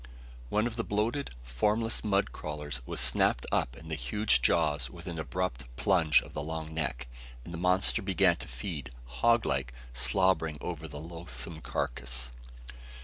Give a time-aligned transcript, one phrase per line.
[0.49, 5.05] One of the bloated, formless mud crawlers was snapped up in the huge jaws with
[5.05, 7.07] an abrupt plunge of the long neck,
[7.45, 12.31] and the monster began to feed, hog like, slobbering over the loathsome carcass.